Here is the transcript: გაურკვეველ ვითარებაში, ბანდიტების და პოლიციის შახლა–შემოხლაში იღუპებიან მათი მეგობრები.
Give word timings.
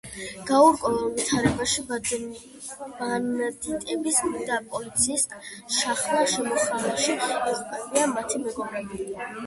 გაურკვეველ 0.51 1.03
ვითარებაში, 1.17 1.83
ბანდიტების 3.01 4.19
და 4.51 4.59
პოლიციის 4.73 5.29
შახლა–შემოხლაში 5.79 7.17
იღუპებიან 7.21 8.19
მათი 8.21 8.47
მეგობრები. 8.47 9.05